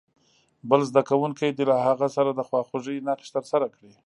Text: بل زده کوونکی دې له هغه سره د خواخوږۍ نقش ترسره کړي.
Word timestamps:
بل 0.69 0.81
زده 0.89 1.01
کوونکی 1.09 1.49
دې 1.57 1.63
له 1.71 1.75
هغه 1.87 2.07
سره 2.15 2.29
د 2.33 2.39
خواخوږۍ 2.47 2.97
نقش 3.07 3.27
ترسره 3.35 3.67
کړي. 3.75 3.91